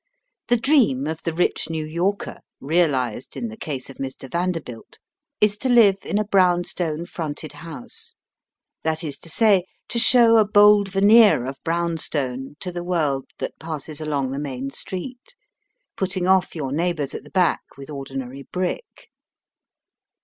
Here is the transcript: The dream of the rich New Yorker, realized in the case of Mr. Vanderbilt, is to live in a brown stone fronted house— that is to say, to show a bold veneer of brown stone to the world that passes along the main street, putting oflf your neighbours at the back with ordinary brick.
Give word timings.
The 0.47 0.57
dream 0.57 1.05
of 1.05 1.21
the 1.21 1.31
rich 1.31 1.69
New 1.69 1.85
Yorker, 1.85 2.39
realized 2.59 3.37
in 3.37 3.49
the 3.49 3.55
case 3.55 3.87
of 3.87 3.97
Mr. 3.97 4.27
Vanderbilt, 4.27 4.97
is 5.39 5.59
to 5.59 5.69
live 5.69 5.97
in 6.03 6.17
a 6.17 6.25
brown 6.25 6.63
stone 6.63 7.05
fronted 7.05 7.53
house— 7.53 8.15
that 8.83 9.03
is 9.03 9.19
to 9.19 9.29
say, 9.29 9.63
to 9.89 9.99
show 9.99 10.37
a 10.37 10.43
bold 10.43 10.87
veneer 10.89 11.45
of 11.45 11.63
brown 11.63 11.97
stone 11.99 12.55
to 12.61 12.71
the 12.71 12.83
world 12.83 13.25
that 13.37 13.59
passes 13.59 14.01
along 14.01 14.31
the 14.31 14.39
main 14.39 14.71
street, 14.71 15.35
putting 15.95 16.23
oflf 16.23 16.55
your 16.55 16.71
neighbours 16.71 17.13
at 17.13 17.23
the 17.23 17.29
back 17.29 17.61
with 17.77 17.91
ordinary 17.91 18.41
brick. 18.51 19.09